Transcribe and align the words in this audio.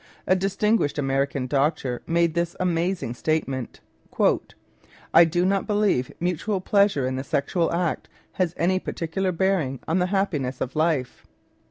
A 0.25 0.35
distinguished 0.35 0.97
American 0.97 1.45
doctor 1.45 2.01
made 2.07 2.33
this 2.33 2.55
amazing 2.59 3.13
statement:" 3.13 3.81
I 5.13 5.25
do 5.25 5.45
not 5.45 5.67
believe 5.67 6.11
mutual 6.19 6.59
pleasure 6.59 7.05
in 7.05 7.17
the 7.17 7.23
sexual 7.23 7.71
act 7.71 8.09
has 8.31 8.55
any 8.57 8.79
particular 8.79 9.31
bearing 9.31 9.79
on 9.87 9.99
the 9.99 10.07
happi 10.07 10.41
ness 10.41 10.59
of 10.59 10.75
life." 10.75 11.27